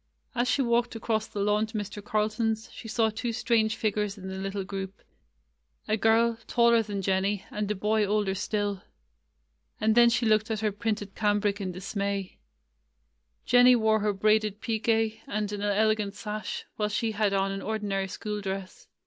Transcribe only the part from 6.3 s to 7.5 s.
taller than Jennie,